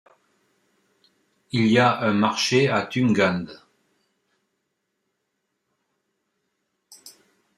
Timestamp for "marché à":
2.13-2.87